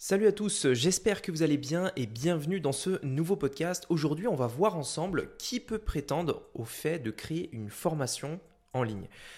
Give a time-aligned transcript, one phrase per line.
[0.00, 3.84] Salut à tous, j'espère que vous allez bien et bienvenue dans ce nouveau podcast.
[3.88, 8.38] Aujourd'hui, on va voir ensemble qui peut prétendre au fait de créer une formation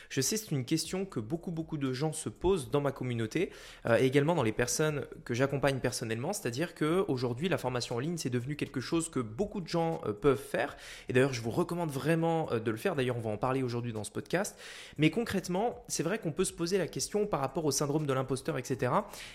[0.09, 3.51] Je sais c'est une question que beaucoup beaucoup de gens se posent dans ma communauté
[3.87, 8.01] euh, et également dans les personnes que j'accompagne personnellement, c'est-à-dire que aujourd'hui la formation en
[8.01, 10.77] ligne c'est devenu quelque chose que beaucoup de gens euh, peuvent faire
[11.09, 12.97] et d'ailleurs je vous recommande vraiment euh, de le faire.
[12.97, 14.59] D'ailleurs on va en parler aujourd'hui dans ce podcast.
[14.99, 18.13] Mais concrètement, c'est vrai qu'on peut se poser la question par rapport au syndrome de
[18.13, 18.93] l'imposteur, etc.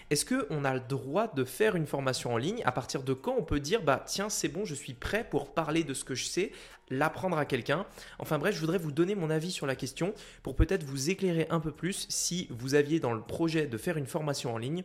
[0.09, 2.61] Est-ce que on a le droit de faire une formation en ligne?
[2.65, 5.53] À partir de quand on peut dire bah tiens c'est bon, je suis prêt pour
[5.53, 6.51] parler de ce que je sais
[6.89, 7.85] l'apprendre à quelqu'un?
[8.19, 9.84] Enfin bref, je voudrais vous donner mon avis sur la question
[10.43, 13.97] pour peut-être vous éclairer un peu plus si vous aviez dans le projet de faire
[13.97, 14.83] une formation en ligne.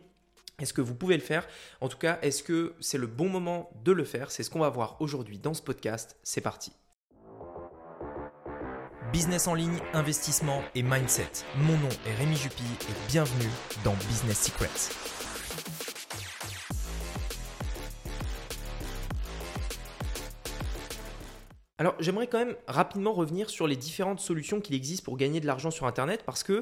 [0.59, 1.47] Est-ce que vous pouvez le faire?
[1.81, 4.31] En tout cas, est-ce que c'est le bon moment de le faire?
[4.31, 6.17] C'est ce qu'on va voir aujourd'hui dans ce podcast.
[6.23, 6.73] C'est parti.
[9.13, 11.31] Business en ligne, investissement et mindset.
[11.57, 13.51] Mon nom est Rémi Jupy et bienvenue
[13.85, 16.00] dans Business Secrets.
[21.81, 25.47] Alors j'aimerais quand même rapidement revenir sur les différentes solutions qu'il existe pour gagner de
[25.47, 26.53] l'argent sur Internet parce que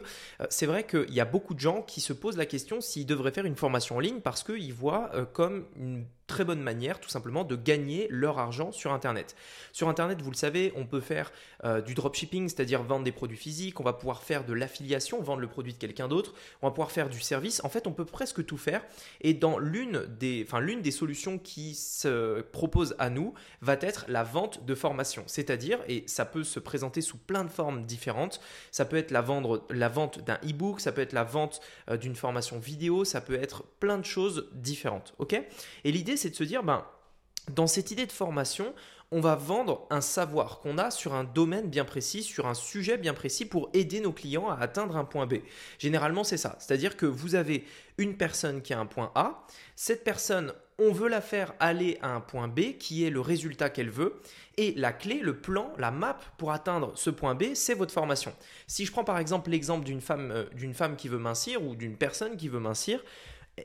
[0.40, 3.04] euh, c'est vrai qu'il y a beaucoup de gens qui se posent la question s'ils
[3.04, 7.00] devraient faire une formation en ligne parce qu'ils voient euh, comme une très bonne manière
[7.00, 9.34] tout simplement de gagner leur argent sur Internet.
[9.72, 11.32] Sur Internet, vous le savez, on peut faire
[11.64, 15.40] euh, du dropshipping, c'est-à-dire vendre des produits physiques, on va pouvoir faire de l'affiliation, vendre
[15.40, 17.60] le produit de quelqu'un d'autre, on va pouvoir faire du service.
[17.64, 18.84] En fait, on peut presque tout faire.
[19.22, 24.04] Et dans l'une des, enfin, l'une des solutions qui se propose à nous va être
[24.08, 25.24] la vente de formation.
[25.26, 28.40] C'est-à-dire, et ça peut se présenter sous plein de formes différentes,
[28.70, 29.24] ça peut être la,
[29.70, 33.40] la vente d'un e-book, ça peut être la vente euh, d'une formation vidéo, ça peut
[33.40, 35.14] être plein de choses différentes.
[35.18, 35.40] ok?
[35.84, 36.84] Et l'idée, c'est de se dire, ben,
[37.50, 38.74] dans cette idée de formation,
[39.10, 42.98] on va vendre un savoir qu'on a sur un domaine bien précis, sur un sujet
[42.98, 45.36] bien précis pour aider nos clients à atteindre un point B.
[45.78, 46.56] Généralement, c'est ça.
[46.58, 47.64] C'est-à-dire que vous avez
[47.96, 49.46] une personne qui a un point A.
[49.76, 53.70] Cette personne, on veut la faire aller à un point B qui est le résultat
[53.70, 54.20] qu'elle veut.
[54.58, 58.34] Et la clé, le plan, la map pour atteindre ce point B, c'est votre formation.
[58.66, 61.74] Si je prends par exemple l'exemple d'une femme, euh, d'une femme qui veut mincir ou
[61.74, 63.02] d'une personne qui veut mincir,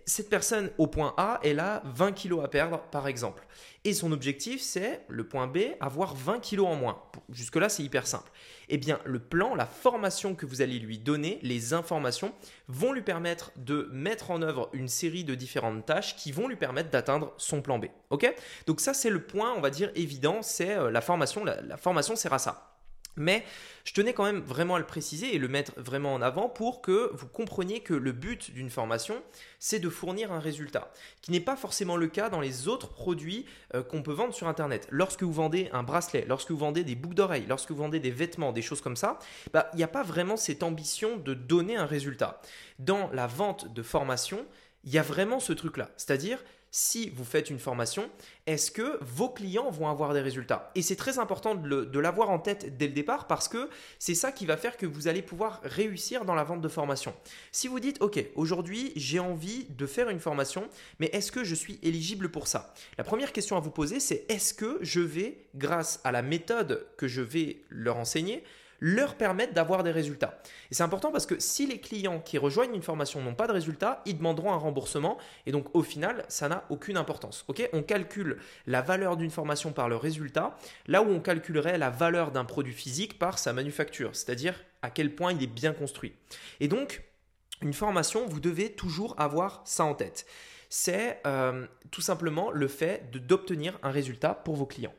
[0.05, 3.45] cette personne au point A, elle a 20 kilos à perdre, par exemple.
[3.85, 7.01] Et son objectif, c'est le point B, avoir 20 kilos en moins.
[7.29, 8.31] Jusque-là, c'est hyper simple.
[8.69, 12.33] Eh bien, le plan, la formation que vous allez lui donner, les informations,
[12.67, 16.55] vont lui permettre de mettre en œuvre une série de différentes tâches qui vont lui
[16.55, 17.85] permettre d'atteindre son plan B.
[18.09, 18.33] Ok?
[18.67, 21.43] Donc ça, c'est le point, on va dire, évident, c'est euh, la formation.
[21.43, 22.72] La, la formation sert à ça.
[23.15, 23.43] Mais
[23.83, 26.81] je tenais quand même vraiment à le préciser et le mettre vraiment en avant pour
[26.81, 29.15] que vous compreniez que le but d'une formation,
[29.59, 30.91] c'est de fournir un résultat,
[31.21, 34.47] qui n'est pas forcément le cas dans les autres produits euh, qu'on peut vendre sur
[34.47, 34.87] Internet.
[34.89, 38.11] Lorsque vous vendez un bracelet, lorsque vous vendez des boucles d'oreilles, lorsque vous vendez des
[38.11, 39.19] vêtements, des choses comme ça,
[39.53, 42.41] bah, il n'y a pas vraiment cette ambition de donner un résultat.
[42.79, 44.45] Dans la vente de formation,
[44.83, 46.39] il y a vraiment ce truc-là, c'est-à-dire
[46.75, 48.09] si vous faites une formation,
[48.47, 50.71] est-ce que vos clients vont avoir des résultats?
[50.73, 53.69] Et c'est très important de l'avoir en tête dès le départ parce que
[53.99, 57.13] c'est ça qui va faire que vous allez pouvoir réussir dans la vente de formation.
[57.51, 60.67] Si vous dites, OK, aujourd'hui j'ai envie de faire une formation,
[60.97, 62.73] mais est-ce que je suis éligible pour ça?
[62.97, 66.87] La première question à vous poser, c'est est-ce que je vais, grâce à la méthode
[66.97, 68.43] que je vais leur enseigner,
[68.85, 70.37] leur permettre d'avoir des résultats.
[70.69, 73.53] Et c'est important parce que si les clients qui rejoignent une formation n'ont pas de
[73.53, 77.45] résultats, ils demanderont un remboursement et donc au final, ça n'a aucune importance.
[77.71, 82.31] On calcule la valeur d'une formation par le résultat, là où on calculerait la valeur
[82.31, 86.11] d'un produit physique par sa manufacture, c'est-à-dire à quel point il est bien construit.
[86.59, 87.03] Et donc,
[87.61, 90.25] une formation, vous devez toujours avoir ça en tête.
[90.67, 94.93] C'est euh, tout simplement le fait d'obtenir un résultat pour vos clients.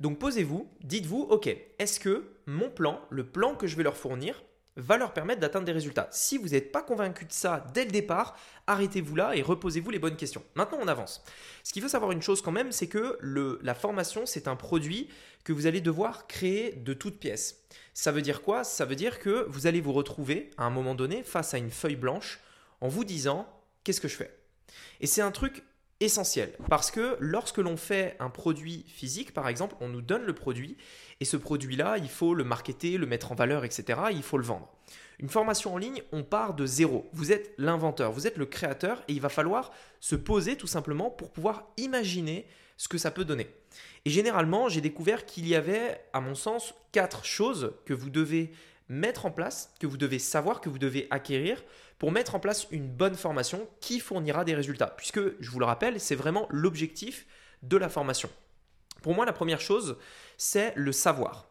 [0.00, 4.42] Donc posez-vous, dites-vous, ok, est-ce que mon plan, le plan que je vais leur fournir,
[4.78, 6.08] va leur permettre d'atteindre des résultats?
[6.10, 8.36] Si vous n'êtes pas convaincu de ça dès le départ,
[8.66, 10.44] arrêtez-vous là et reposez-vous les bonnes questions.
[10.54, 11.24] Maintenant, on avance.
[11.64, 13.18] Ce qu'il faut savoir une chose quand même, c'est que
[13.62, 15.08] la formation, c'est un produit
[15.44, 17.64] que vous allez devoir créer de toutes pièces.
[17.94, 18.64] Ça veut dire quoi?
[18.64, 21.70] Ça veut dire que vous allez vous retrouver à un moment donné face à une
[21.70, 22.40] feuille blanche
[22.82, 23.48] en vous disant,
[23.82, 24.38] qu'est-ce que je fais?
[25.00, 25.62] Et c'est un truc
[26.00, 30.34] essentiel parce que lorsque l'on fait un produit physique, par exemple, on nous donne le
[30.34, 30.76] produit
[31.20, 34.00] et ce produit-là, il faut le marketer, le mettre en valeur, etc.
[34.12, 34.68] Il faut le vendre.
[35.18, 37.08] Une formation en ligne, on part de zéro.
[37.12, 41.10] Vous êtes l'inventeur, vous êtes le créateur et il va falloir se poser tout simplement
[41.10, 42.46] pour pouvoir imaginer
[42.76, 43.48] ce que ça peut donner.
[44.04, 48.52] Et généralement, j'ai découvert qu'il y avait, à mon sens, quatre choses que vous devez
[48.88, 51.62] mettre en place, que vous devez savoir, que vous devez acquérir
[51.98, 54.94] pour mettre en place une bonne formation qui fournira des résultats.
[54.96, 57.26] Puisque, je vous le rappelle, c'est vraiment l'objectif
[57.62, 58.30] de la formation.
[59.02, 59.96] Pour moi, la première chose,
[60.36, 61.48] c'est le savoir.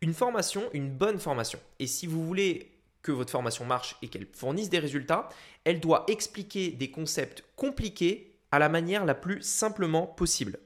[0.00, 1.60] Une formation, une bonne formation.
[1.78, 2.72] Et si vous voulez
[3.02, 5.28] que votre formation marche et qu'elle fournisse des résultats,
[5.64, 10.58] elle doit expliquer des concepts compliqués à la manière la plus simplement possible.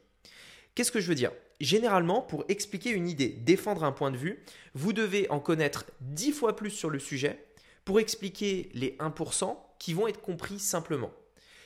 [0.74, 1.32] Qu'est-ce que je veux dire?
[1.60, 4.44] Généralement, pour expliquer une idée, défendre un point de vue,
[4.74, 7.44] vous devez en connaître 10 fois plus sur le sujet
[7.84, 11.10] pour expliquer les 1% qui vont être compris simplement.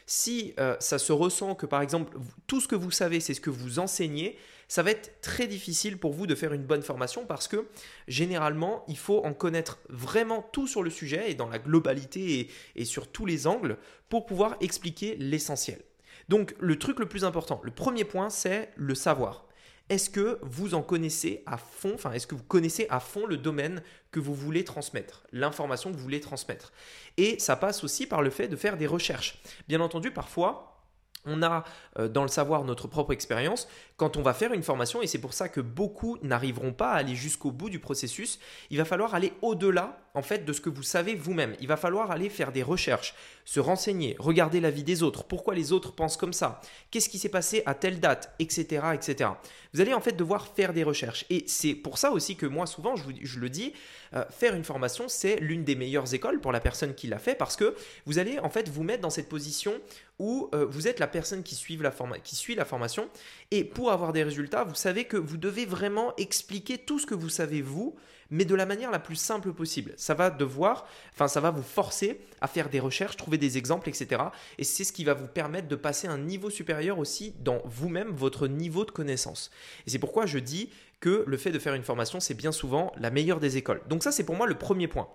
[0.06, 3.40] Si euh, ça se ressent que par exemple tout ce que vous savez c'est ce
[3.40, 4.36] que vous enseignez,
[4.66, 7.68] ça va être très difficile pour vous de faire une bonne formation parce que
[8.08, 12.84] généralement il faut en connaître vraiment tout sur le sujet et dans la globalité et
[12.84, 13.78] sur tous les angles
[14.08, 15.80] pour pouvoir expliquer l'essentiel.
[16.28, 19.46] Donc le truc le plus important, le premier point c'est le savoir
[19.92, 23.36] est-ce que vous en connaissez à fond, enfin est-ce que vous connaissez à fond le
[23.36, 26.72] domaine que vous voulez transmettre, l'information que vous voulez transmettre?
[27.18, 29.42] Et ça passe aussi par le fait de faire des recherches.
[29.68, 30.80] Bien entendu, parfois,
[31.26, 31.64] on a
[31.98, 33.68] euh, dans le savoir notre propre expérience
[33.98, 36.96] quand on va faire une formation, et c'est pour ça que beaucoup n'arriveront pas à
[36.96, 38.38] aller jusqu'au bout du processus,
[38.70, 41.56] il va falloir aller au-delà en fait de ce que vous savez vous-même.
[41.60, 43.14] Il va falloir aller faire des recherches,
[43.44, 46.60] se renseigner, regarder la vie des autres, pourquoi les autres pensent comme ça,
[46.90, 49.30] qu'est-ce qui s'est passé à telle date, etc., etc.
[49.72, 51.24] Vous allez en fait devoir faire des recherches.
[51.30, 53.72] Et c'est pour ça aussi que moi souvent, je, le dis,
[54.14, 57.34] euh, faire une formation, c'est l'une des meilleures écoles pour la personne qui l'a fait
[57.34, 57.74] parce que
[58.06, 59.72] vous allez en fait vous mettre dans cette position
[60.18, 61.92] où euh, vous êtes la personne qui suit la,
[62.22, 63.08] qui suit la formation
[63.50, 67.14] et pour avoir des résultats, vous savez que vous devez vraiment expliquer tout ce que
[67.14, 67.96] vous savez vous,
[68.32, 69.92] mais de la manière la plus simple possible.
[69.96, 73.90] Ça va devoir, enfin ça va vous forcer à faire des recherches, trouver des exemples,
[73.90, 74.22] etc.
[74.58, 78.08] Et c'est ce qui va vous permettre de passer un niveau supérieur aussi dans vous-même,
[78.08, 79.50] votre niveau de connaissance.
[79.86, 82.92] Et c'est pourquoi je dis que le fait de faire une formation, c'est bien souvent
[82.96, 83.82] la meilleure des écoles.
[83.88, 85.08] Donc ça, c'est pour moi le premier point.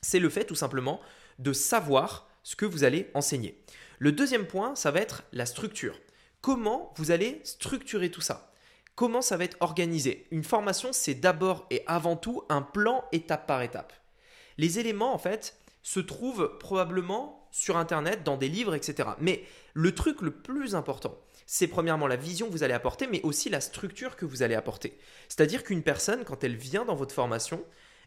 [0.00, 1.00] C'est le fait tout simplement
[1.40, 3.60] de savoir ce que vous allez enseigner.
[3.98, 5.98] Le deuxième point, ça va être la structure.
[6.40, 8.51] Comment vous allez structurer tout ça?
[8.94, 10.26] Comment ça va être organisé?
[10.30, 13.92] Une formation, c'est d'abord et avant tout un plan étape par étape.
[14.58, 19.10] Les éléments, en fait, se trouvent probablement sur Internet, dans des livres, etc.
[19.20, 19.44] Mais
[19.74, 23.50] le truc le plus important, c'est premièrement la vision que vous allez apporter, mais aussi
[23.50, 24.98] la structure que vous allez apporter.
[25.28, 27.62] C'est-à-dire qu'une personne, quand elle vient dans votre formation,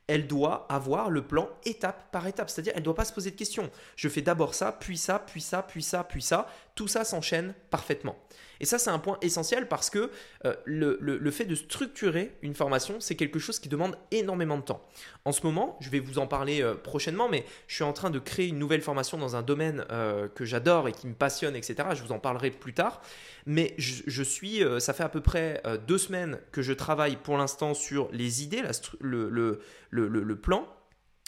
[0.08, 2.50] elle doit avoir le plan étape par étape.
[2.50, 3.70] C'est-à-dire, elle ne doit pas se poser de questions.
[3.96, 6.48] Je fais d'abord ça, puis ça, puis ça, puis ça, puis ça.
[6.76, 8.18] Tout ça s'enchaîne parfaitement.
[8.60, 10.10] Et ça, c'est un point essentiel parce que
[10.46, 14.86] euh, le, fait de structurer une formation, c'est quelque chose qui demande énormément de temps.
[15.26, 18.10] En ce moment, je vais vous en parler euh, prochainement, mais je suis en train
[18.10, 21.56] de créer une nouvelle formation dans un domaine euh, que j'adore et qui me passionne,
[21.56, 21.90] etc.
[21.94, 23.02] Je vous en parlerai plus tard.
[23.46, 27.76] Mais je, suis, ça fait à peu près deux semaines que je travaille pour l'instant
[27.76, 28.64] sur les idées,
[29.00, 29.62] le,
[29.92, 30.68] le plan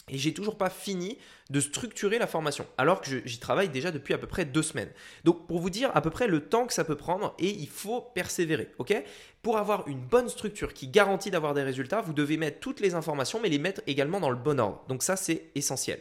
[0.08, 1.18] et j'ai toujours pas fini
[1.50, 4.90] de structurer la formation, alors que j'y travaille déjà depuis à peu près deux semaines.
[5.24, 7.68] Donc pour vous dire à peu près le temps que ça peut prendre, et il
[7.68, 9.02] faut persévérer, ok?
[9.42, 12.94] Pour avoir une bonne structure qui garantit d'avoir des résultats, vous devez mettre toutes les
[12.94, 14.84] informations, mais les mettre également dans le bon ordre.
[14.88, 16.00] Donc ça c'est essentiel.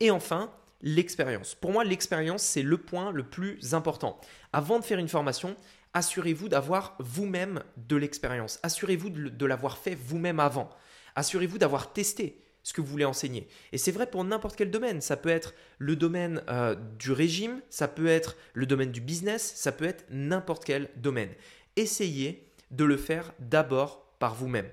[0.00, 1.54] Et enfin, l'expérience.
[1.54, 4.20] Pour moi, l'expérience c'est le point le plus important.
[4.52, 5.56] Avant de faire une formation,
[5.94, 8.58] assurez-vous d'avoir vous-même de l'expérience.
[8.62, 10.70] Assurez-vous de l'avoir fait vous-même avant.
[11.14, 13.48] Assurez-vous d'avoir testé ce que vous voulez enseigner.
[13.72, 15.00] Et c'est vrai pour n'importe quel domaine.
[15.00, 19.52] Ça peut être le domaine euh, du régime, ça peut être le domaine du business,
[19.56, 21.30] ça peut être n'importe quel domaine.
[21.76, 24.68] Essayez de le faire d'abord par vous-même.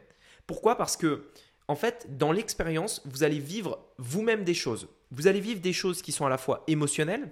[0.47, 0.77] Pourquoi?
[0.77, 1.27] Parce que,
[1.67, 4.87] en fait, dans l'expérience, vous allez vivre vous-même des choses.
[5.11, 7.31] Vous allez vivre des choses qui sont à la fois émotionnelles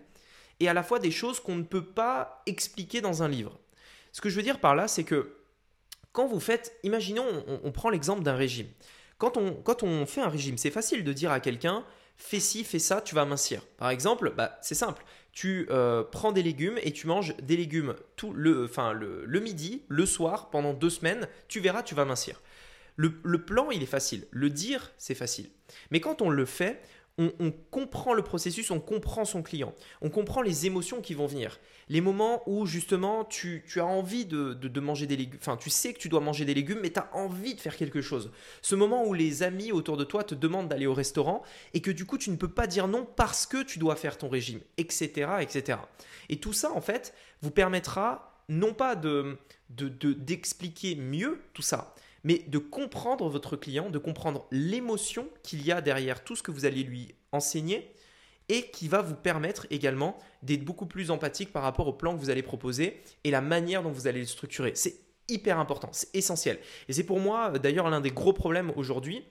[0.60, 3.60] et à la fois des choses qu'on ne peut pas expliquer dans un livre.
[4.12, 5.36] Ce que je veux dire par là, c'est que
[6.12, 8.67] quand vous faites, imaginons, on prend l'exemple d'un régime.
[9.17, 11.83] Quand on, fait un régime, c'est facile de dire à quelqu'un
[12.17, 13.62] fais ci, fais ça, tu vas mincir.
[13.77, 15.03] Par exemple, bah, c'est simple.
[15.31, 19.83] Tu euh, prends des légumes et tu manges des légumes tout le, enfin, le, midi,
[19.88, 21.27] le soir, pendant deux semaines.
[21.47, 22.41] Tu verras, tu vas mincir.
[22.95, 24.25] le plan, il est facile.
[24.31, 25.50] Le dire, c'est facile.
[25.91, 26.81] Mais quand on le fait,
[27.17, 31.59] on, comprend le processus, on comprend son client, on comprend les émotions qui vont venir.
[31.89, 36.00] Les moments où justement tu, as envie de, manger des légumes, enfin tu sais que
[36.00, 38.31] tu dois manger des légumes, mais tu as envie de faire quelque chose.
[38.62, 41.41] Ce moment où les amis autour de toi te demandent d'aller au restaurant
[41.74, 44.17] et que du coup tu ne peux pas dire non parce que tu dois faire
[44.17, 45.31] ton régime, etc.
[45.41, 45.79] etc.
[46.29, 49.38] Et tout ça en fait vous permettra non pas de
[49.69, 51.93] d'expliquer mieux tout ça,
[52.24, 56.51] mais de comprendre votre client, de comprendre l'émotion qu'il y a derrière tout ce que
[56.51, 57.93] vous allez lui enseigner
[58.50, 62.19] et qui va vous permettre également d'être beaucoup plus empathique par rapport au plan que
[62.19, 64.71] vous allez proposer et la manière dont vous allez le structurer.
[64.75, 66.59] C'est hyper important, c'est essentiel.
[66.88, 69.25] Et c'est pour moi d'ailleurs l'un des gros problèmes aujourd'hui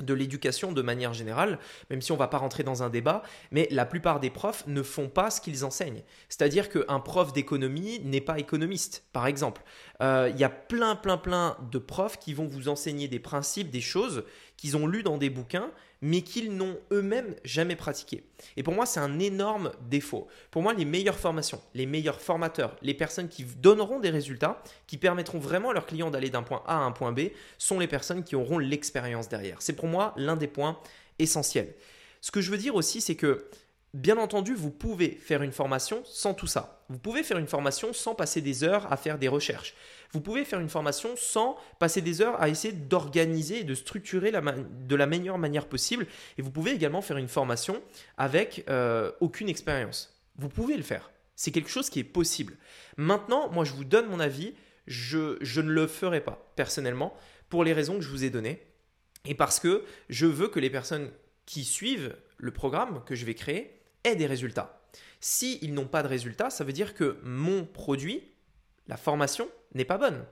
[0.00, 1.58] de l'éducation de manière générale,
[1.90, 4.66] même si on ne va pas rentrer dans un débat, mais la plupart des profs
[4.66, 6.02] ne font pas ce qu'ils enseignent.
[6.28, 9.62] C'est-à-dire qu'un prof d'économie n'est pas économiste, par exemple.
[10.00, 13.70] Euh, il y a plein, plein, plein de profs qui vont vous enseigner des principes,
[13.70, 14.24] des choses
[14.62, 18.22] qu'ils ont lu dans des bouquins, mais qu'ils n'ont eux-mêmes jamais pratiqué.
[18.56, 20.28] Et pour moi, c'est un énorme défaut.
[20.52, 24.98] Pour moi, les meilleures formations, les meilleurs formateurs, les personnes qui donneront des résultats, qui
[24.98, 27.88] permettront vraiment à leurs clients d'aller d'un point A à un point B, sont les
[27.88, 29.60] personnes qui auront l'expérience derrière.
[29.60, 30.78] C'est pour moi l'un des points
[31.18, 31.74] essentiels.
[32.20, 33.48] Ce que je veux dire aussi, c'est que
[33.94, 36.82] Bien entendu, vous pouvez faire une formation sans tout ça.
[36.88, 39.74] Vous pouvez faire une formation sans passer des heures à faire des recherches.
[40.12, 44.32] Vous pouvez faire une formation sans passer des heures à essayer d'organiser et de structurer
[44.32, 46.06] de la meilleure manière possible.
[46.38, 47.82] Et vous pouvez également faire une formation
[48.16, 50.18] avec euh, aucune expérience.
[50.36, 51.10] Vous pouvez le faire.
[51.36, 52.56] C'est quelque chose qui est possible.
[52.96, 54.54] Maintenant, moi, je vous donne mon avis.
[54.86, 57.14] Je, je ne le ferai pas personnellement
[57.50, 58.62] pour les raisons que je vous ai données.
[59.26, 61.10] Et parce que je veux que les personnes
[61.44, 64.80] qui suivent le programme que je vais créer des résultats.
[65.20, 68.22] S'ils n'ont pas de résultats, ça veut dire que mon produit,
[68.88, 70.24] la formation, n'est pas bonne.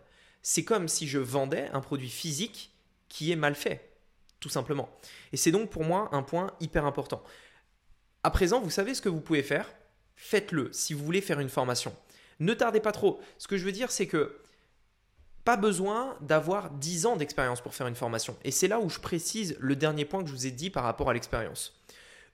[0.43, 2.75] C'est comme si je vendais un produit physique
[3.09, 3.93] qui est mal fait,
[4.41, 4.89] tout simplement.
[5.33, 7.23] Et c'est donc pour moi un point hyper important.
[8.23, 9.73] À présent, vous savez ce que vous pouvez faire?
[10.17, 11.95] Faites-le si vous voulez faire une formation.
[12.41, 13.21] Ne tardez pas trop.
[13.39, 14.41] Ce que je veux dire, c'est que
[15.45, 18.37] pas besoin d'avoir 10 ans d'expérience pour faire une formation.
[18.45, 20.85] Et c'est là où je précise le dernier point que je vous ai dit par
[20.85, 21.81] rapport à l'expérience.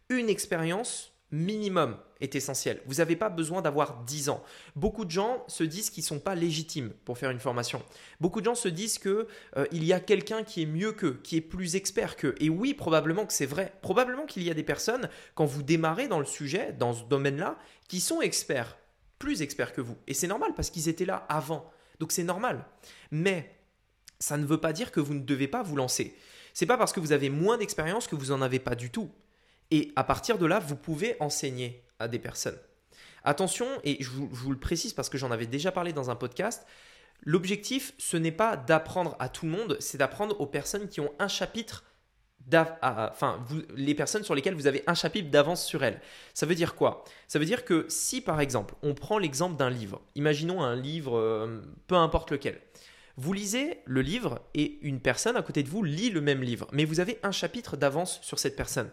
[0.08, 2.80] Une expérience minimum est essentiel.
[2.86, 4.42] Vous n'avez pas besoin d'avoir 10 ans.
[4.74, 7.82] Beaucoup de gens se disent qu'ils ne sont pas légitimes pour faire une formation.
[8.20, 11.36] Beaucoup de gens se disent qu'il euh, y a quelqu'un qui est mieux qu'eux, qui
[11.36, 12.34] est plus expert qu'eux.
[12.40, 13.72] Et oui, probablement que c'est vrai.
[13.82, 17.58] Probablement qu'il y a des personnes, quand vous démarrez dans le sujet, dans ce domaine-là,
[17.88, 18.78] qui sont experts,
[19.18, 19.96] plus experts que vous.
[20.06, 21.70] Et c'est normal parce qu'ils étaient là avant.
[21.98, 22.64] Donc c'est normal.
[23.10, 23.56] Mais
[24.18, 26.16] ça ne veut pas dire que vous ne devez pas vous lancer.
[26.54, 29.10] C'est pas parce que vous avez moins d'expérience que vous n'en avez pas du tout.
[29.70, 32.58] Et à partir de là, vous pouvez enseigner à des personnes.
[33.24, 36.64] Attention, et je vous, le précise parce que j'en avais déjà parlé dans un podcast,
[37.22, 41.12] l'objectif, ce n'est pas d'apprendre à tout le monde, c'est d'apprendre aux personnes qui ont
[41.18, 41.84] un chapitre
[42.82, 43.44] enfin,
[43.74, 46.00] les personnes sur lesquelles vous avez un chapitre d'avance sur elles.
[46.34, 47.04] Ça veut dire quoi?
[47.26, 51.18] Ça veut dire que si par exemple, on prend l'exemple d'un livre, imaginons un livre,
[51.18, 52.60] euh, peu importe lequel,
[53.16, 56.68] vous lisez le livre et une personne à côté de vous lit le même livre,
[56.72, 58.90] mais vous avez un chapitre d'avance sur cette personne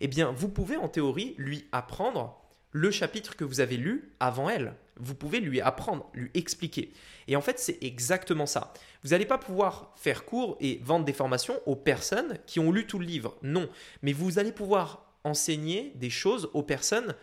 [0.00, 2.40] eh bien, vous pouvez en théorie lui apprendre
[2.72, 4.74] le chapitre que vous avez lu avant elle.
[4.98, 6.92] Vous pouvez lui apprendre, lui expliquer.
[7.26, 8.72] Et en fait, c'est exactement ça.
[9.02, 12.86] Vous n'allez pas pouvoir faire cours et vendre des formations aux personnes qui ont lu
[12.86, 13.36] tout le livre.
[13.42, 13.68] Non.
[14.02, 17.14] Mais vous allez pouvoir enseigner des choses aux personnes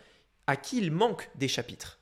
[0.48, 2.00] à qui il manque des chapitres.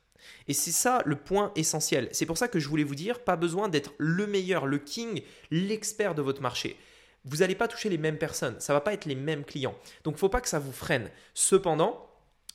[0.48, 2.08] Et c'est ça le point essentiel.
[2.12, 5.22] C'est pour ça que je voulais vous dire, pas besoin d'être le meilleur, le king,
[5.50, 6.76] l'expert de votre marché
[7.24, 9.76] vous n'allez pas toucher les mêmes personnes, ça va pas être les mêmes clients.
[10.04, 11.10] Donc il ne faut pas que ça vous freine.
[11.34, 12.08] Cependant,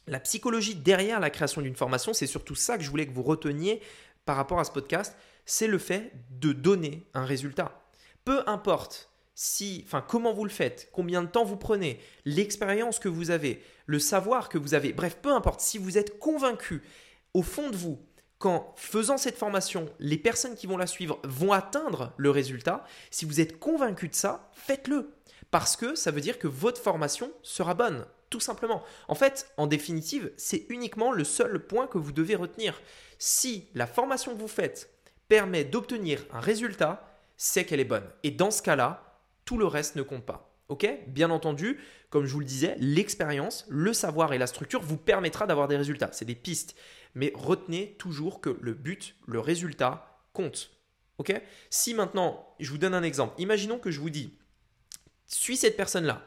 [0.07, 3.23] la psychologie derrière la création d'une formation, c'est surtout ça que je voulais que vous
[3.23, 3.81] reteniez
[4.25, 7.81] par rapport à ce podcast, c'est le fait de donner un résultat.
[8.25, 9.09] Peu importe
[9.39, 13.63] si, enfin, comment vous le faites, combien de temps vous prenez, l'expérience que vous avez,
[13.85, 16.81] le savoir que vous avez, bref, peu importe, si vous êtes convaincu
[17.33, 17.99] au fond de vous
[18.39, 23.25] qu'en faisant cette formation, les personnes qui vont la suivre vont atteindre le résultat, si
[23.25, 25.13] vous êtes convaincu de ça, faites-le.
[25.49, 28.83] Parce que ça veut dire que votre formation sera bonne, tout simplement.
[29.07, 32.81] En fait, en définitive, c'est uniquement le seul point que vous devez retenir.
[33.17, 34.89] Si la formation que vous faites
[35.27, 38.07] permet d'obtenir un résultat, c'est qu'elle est bonne.
[38.23, 40.56] Et dans ce cas-là, tout le reste ne compte pas.
[40.69, 44.97] Ok Bien entendu, comme je vous le disais, l'expérience, le savoir et la structure vous
[44.97, 46.09] permettra d'avoir des résultats.
[46.11, 46.75] C'est des pistes
[47.17, 50.69] mais retenez toujours que le but, le résultat compte.
[51.17, 51.33] Ok?
[51.71, 54.37] Si maintenant, je vous donne un exemple, imaginons que je vous dis,
[55.25, 56.23] suis cette personne-là,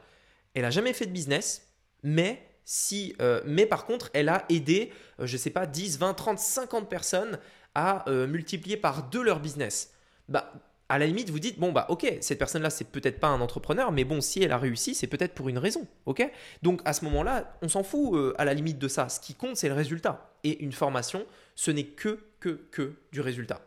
[0.53, 4.91] elle n'a jamais fait de business, mais si, euh, mais par contre, elle a aidé,
[5.21, 7.39] euh, je ne sais pas, 10, 20, 30, 50 personnes
[7.73, 9.93] à euh, multiplier par deux leur business.
[10.27, 10.51] Bah,
[10.91, 13.93] à la limite, vous dites, bon, bah, ok, cette personne-là, c'est peut-être pas un entrepreneur,
[13.93, 16.29] mais bon, si elle a réussi, c'est peut-être pour une raison, ok?
[16.63, 19.07] Donc, à ce moment-là, on s'en fout euh, à la limite de ça.
[19.07, 20.33] Ce qui compte, c'est le résultat.
[20.43, 23.61] Et une formation, ce n'est que, que, que du résultat.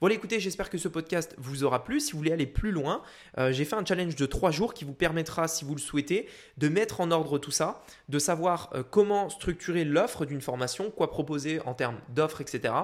[0.00, 2.00] Voilà, écoutez, j'espère que ce podcast vous aura plu.
[2.00, 3.02] Si vous voulez aller plus loin,
[3.38, 6.28] euh, j'ai fait un challenge de trois jours qui vous permettra, si vous le souhaitez,
[6.58, 11.10] de mettre en ordre tout ça, de savoir euh, comment structurer l'offre d'une formation, quoi
[11.10, 12.74] proposer en termes d'offres, etc.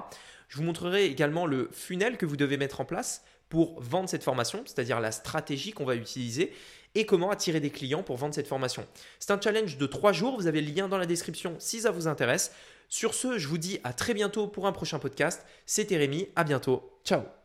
[0.49, 4.23] Je vous montrerai également le funnel que vous devez mettre en place pour vendre cette
[4.23, 6.53] formation, c'est-à-dire la stratégie qu'on va utiliser
[6.95, 8.85] et comment attirer des clients pour vendre cette formation.
[9.19, 11.91] C'est un challenge de trois jours, vous avez le lien dans la description si ça
[11.91, 12.53] vous intéresse.
[12.87, 15.45] Sur ce, je vous dis à très bientôt pour un prochain podcast.
[15.65, 17.44] C'était Rémi, à bientôt, ciao